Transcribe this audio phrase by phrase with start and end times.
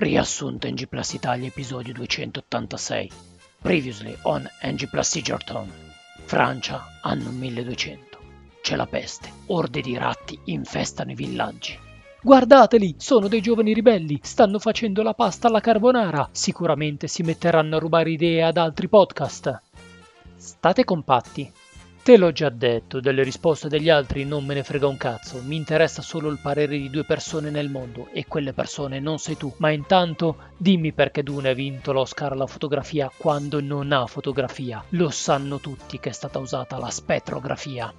[0.00, 3.10] Riassunto NG Plus Italia episodio 286.
[3.60, 5.70] Previously on NG Plus Egerton.
[6.24, 8.18] Francia, anno 1200.
[8.62, 9.30] C'è la peste.
[9.48, 11.78] Orde di ratti infestano i villaggi.
[12.22, 16.30] Guardateli, sono dei giovani ribelli, stanno facendo la pasta alla carbonara.
[16.32, 19.60] Sicuramente si metteranno a rubare idee ad altri podcast.
[20.34, 21.52] State compatti.
[22.10, 25.54] Te l'ho già detto, delle risposte degli altri non me ne frega un cazzo, mi
[25.54, 29.54] interessa solo il parere di due persone nel mondo e quelle persone non sei tu.
[29.58, 34.82] Ma intanto dimmi perché Dune ha vinto l'Oscar alla fotografia quando non ha fotografia.
[34.88, 37.94] Lo sanno tutti che è stata usata la spettrografia.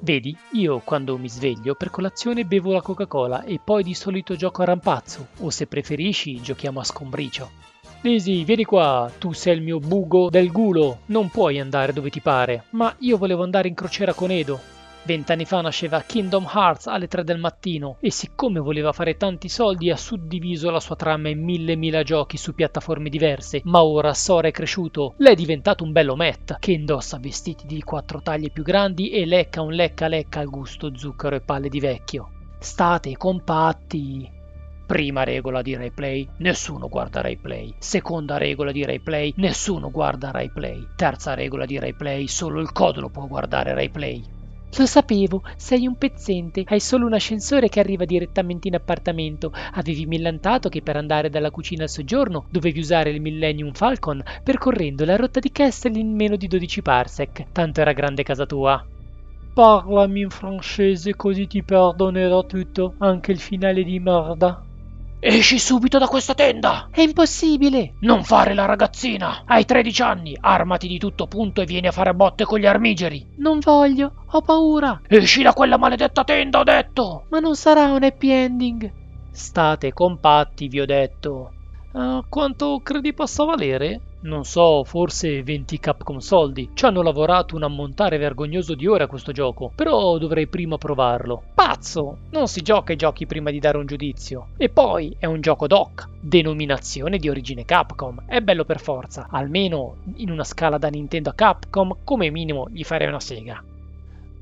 [0.00, 4.60] Vedi, io quando mi sveglio per colazione bevo la Coca-Cola e poi di solito gioco
[4.60, 7.73] a rampazzo, o se preferisci giochiamo a scombricio.
[8.04, 12.20] Lisi, vieni qua, tu sei il mio bugo del gulo, non puoi andare dove ti
[12.20, 14.60] pare, ma io volevo andare in crociera con Edo.
[15.04, 19.90] Vent'anni fa nasceva Kingdom Hearts alle 3 del mattino e siccome voleva fare tanti soldi
[19.90, 24.48] ha suddiviso la sua trama in mille mila giochi su piattaforme diverse, ma ora Sora
[24.48, 28.62] è cresciuto, lei è diventato un bello Matt che indossa vestiti di quattro taglie più
[28.62, 32.28] grandi e lecca un lecca lecca al gusto zucchero e palle di vecchio.
[32.58, 34.33] State compatti,
[34.86, 37.74] Prima regola di RaiPlay, nessuno guarda RaiPlay.
[37.78, 40.88] Seconda regola di RaiPlay, nessuno guarda RaiPlay.
[40.94, 44.22] Terza regola di RaiPlay, solo il codolo può guardare RaiPlay.
[44.76, 49.52] Lo sapevo, sei un pezzente, hai solo un ascensore che arriva direttamente in appartamento.
[49.72, 55.06] Avevi millantato che per andare dalla cucina al soggiorno dovevi usare il Millennium Falcon percorrendo
[55.06, 57.52] la rotta di Castle in meno di 12 parsec.
[57.52, 58.84] Tanto era grande casa tua.
[59.54, 64.63] Parlami in francese così ti perdonerò tutto, anche il finale di merda.
[65.26, 66.88] Esci subito da questa tenda!
[66.90, 67.94] È impossibile!
[68.00, 69.44] Non fare la ragazzina!
[69.46, 73.26] Hai 13 anni, armati di tutto punto e vieni a fare botte con gli armigeri!
[73.38, 75.00] Non voglio, ho paura!
[75.08, 77.24] Esci da quella maledetta tenda, ho detto!
[77.30, 78.92] Ma non sarà un happy ending!
[79.30, 81.52] State compatti, vi ho detto.
[81.92, 84.02] Uh, quanto credi possa valere?
[84.24, 86.70] Non so, forse 20 Capcom soldi.
[86.74, 91.42] Ci hanno lavorato un ammontare vergognoso di ore a questo gioco, però dovrei prima provarlo.
[91.54, 92.18] Pazzo!
[92.30, 94.48] Non si gioca ai giochi prima di dare un giudizio.
[94.56, 98.24] E poi è un gioco doc, denominazione di origine Capcom.
[98.26, 102.82] È bello per forza, almeno in una scala da Nintendo a Capcom, come minimo gli
[102.82, 103.62] farei una sega.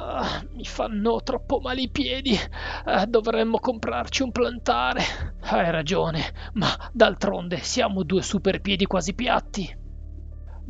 [0.00, 2.38] Ah, mi fanno troppo male i piedi.
[2.84, 5.02] Ah, dovremmo comprarci un plantare.
[5.40, 6.22] Hai ragione,
[6.52, 9.86] ma d'altronde siamo due super piedi quasi piatti.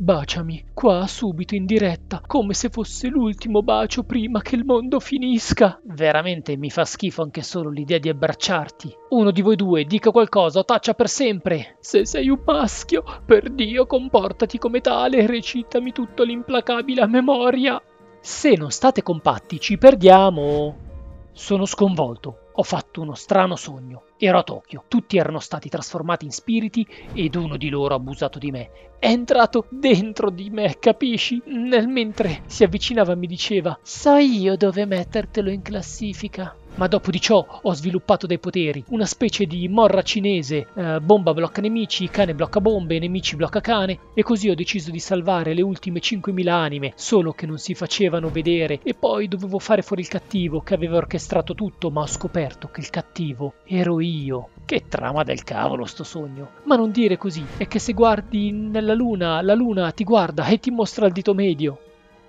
[0.01, 5.79] Baciami, qua subito in diretta, come se fosse l'ultimo bacio prima che il mondo finisca.
[5.83, 8.95] Veramente mi fa schifo anche solo l'idea di abbracciarti.
[9.09, 11.75] Uno di voi due dica qualcosa o taccia per sempre.
[11.81, 17.79] Se sei un maschio, per Dio comportati come tale e recitami tutto l'implacabile a memoria.
[18.21, 20.87] Se non state compatti ci perdiamo.
[21.31, 22.47] Sono sconvolto.
[22.53, 24.03] Ho fatto uno strano sogno.
[24.17, 28.37] Ero a Tokyo, tutti erano stati trasformati in spiriti ed uno di loro ha abusato
[28.37, 28.69] di me.
[28.99, 31.41] È entrato dentro di me, capisci?
[31.45, 37.19] Nel mentre si avvicinava mi diceva: So io dove mettertelo in classifica ma dopo di
[37.19, 42.33] ciò ho sviluppato dei poteri, una specie di morra cinese, eh, bomba blocca nemici, cane
[42.33, 46.93] blocca bombe, nemici blocca cane, e così ho deciso di salvare le ultime 5.000 anime,
[46.95, 50.97] solo che non si facevano vedere, e poi dovevo fare fuori il cattivo che aveva
[50.97, 54.49] orchestrato tutto, ma ho scoperto che il cattivo ero io.
[54.65, 56.51] Che trama del cavolo sto sogno.
[56.63, 60.59] Ma non dire così, è che se guardi nella luna, la luna ti guarda e
[60.59, 61.79] ti mostra il dito medio.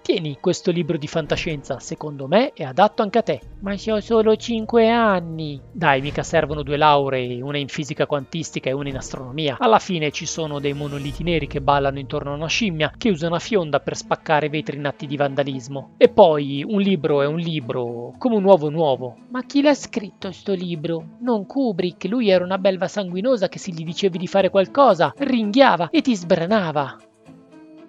[0.03, 3.41] Tieni questo libro di fantascienza, secondo me è adatto anche a te.
[3.61, 5.61] Ma ho solo 5 anni.
[5.71, 9.56] Dai, mica servono due lauree, una in fisica quantistica e una in astronomia.
[9.59, 13.27] Alla fine ci sono dei monoliti neri che ballano intorno a una scimmia che usa
[13.27, 15.94] una fionda per spaccare vetri in atti di vandalismo.
[15.99, 19.17] E poi un libro è un libro, come un uovo nuovo.
[19.28, 21.19] Ma chi l'ha scritto sto libro?
[21.21, 25.91] Non Kubrick, lui era una belva sanguinosa che se gli dicevi di fare qualcosa, ringhiava
[25.91, 26.97] e ti sbranava.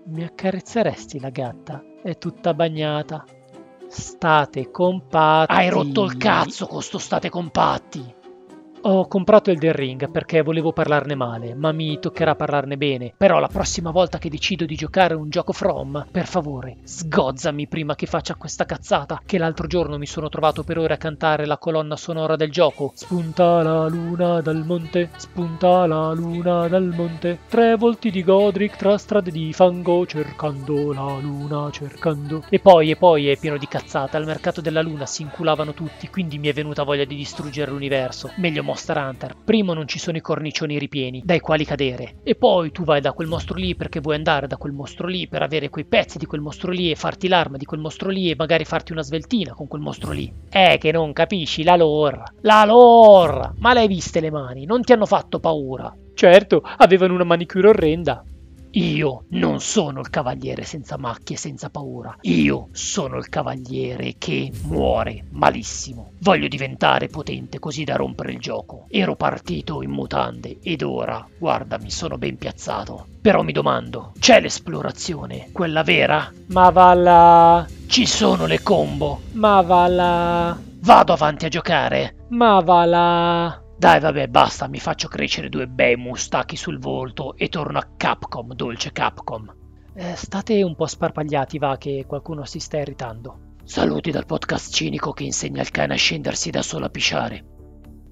[0.06, 1.84] Mi accarezzeresti la gatta?
[2.02, 3.24] È tutta bagnata.
[3.88, 5.54] State compatti.
[5.54, 8.20] Hai rotto il cazzo con sto state compatti.
[8.84, 13.14] Ho comprato Elden Ring perché volevo parlarne male, ma mi toccherà parlarne bene.
[13.16, 17.94] Però la prossima volta che decido di giocare un gioco From, per favore, sgozzami prima
[17.94, 21.60] che faccia questa cazzata, che l'altro giorno mi sono trovato per ore a cantare la
[21.60, 22.92] colonna sonora del gioco.
[22.96, 28.98] Spunta la luna dal monte, spunta la luna dal monte, tre volti di Godric tra
[28.98, 32.46] strade di fango, cercando la luna, cercando.
[32.50, 36.10] E poi, e poi è pieno di cazzate, al mercato della luna si inculavano tutti,
[36.10, 38.32] quindi mi è venuta voglia di distruggere l'universo.
[38.38, 39.36] Meglio Monster Hunter.
[39.44, 42.16] Primo non ci sono i cornicioni ripieni, dai quali cadere.
[42.24, 45.28] E poi tu vai da quel mostro lì perché vuoi andare da quel mostro lì
[45.28, 48.32] per avere quei pezzi di quel mostro lì e farti l'arma di quel mostro lì
[48.32, 50.32] e magari farti una sveltina con quel mostro lì.
[50.50, 52.24] Eh, che non capisci la lore.
[52.42, 53.52] La lore!
[53.58, 54.66] Ma le hai viste le mani?
[54.66, 55.94] Non ti hanno fatto paura?
[56.14, 58.24] Certo, avevano una manicura orrenda.
[58.74, 62.16] Io non sono il cavaliere senza macchie e senza paura.
[62.22, 66.12] Io sono il cavaliere che muore malissimo.
[66.20, 68.86] Voglio diventare potente così da rompere il gioco.
[68.90, 73.08] Ero partito in mutande ed ora, guardami, sono ben piazzato.
[73.22, 76.32] Però mi domando, c'è l'esplorazione, quella vera?
[76.48, 77.68] Ma va là.
[77.88, 79.20] Ci sono le combo.
[79.34, 80.58] Ma va là.
[80.80, 82.16] Vado avanti a giocare.
[82.30, 83.62] Ma va là.
[83.82, 88.54] Dai, vabbè, basta, mi faccio crescere due bei mustacchi sul volto e torno a Capcom,
[88.54, 89.52] dolce Capcom.
[89.96, 93.56] Eh, state un po' sparpagliati, va, che qualcuno si sta irritando.
[93.64, 97.44] Saluti dal podcast cinico che insegna al cane a scendersi da solo a pisciare.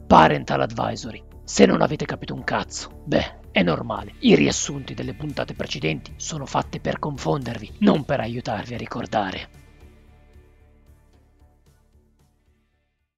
[0.08, 1.24] Parental Advisory.
[1.44, 4.16] Se non avete capito un cazzo, beh, è normale.
[4.22, 9.59] I riassunti delle puntate precedenti sono fatte per confondervi, non per aiutarvi a ricordare.